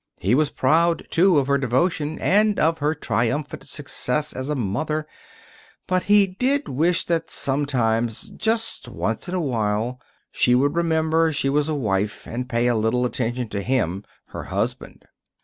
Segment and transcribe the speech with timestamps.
[0.19, 5.05] He was proud, too, of her devotion, and of her triumphant success as a mother;
[5.85, 10.01] but he did wish that sometimes, just once in a while,
[10.31, 14.45] she would remember she was a wife, and pay a little attention to him, her
[14.45, 15.05] husband.